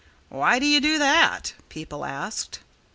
"Why 0.29 0.57
do 0.57 0.65
you 0.65 0.81
do 0.81 0.97
that?" 0.97 1.53
people 1.69 2.03
asked. 2.05 2.61